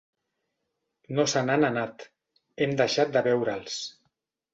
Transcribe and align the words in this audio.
No 1.19 1.25
se 1.33 1.43
n'han 1.49 1.65
anat, 1.69 2.05
hem 2.65 2.73
deixat 2.79 3.13
de 3.19 3.23
veure'ls. 3.29 3.77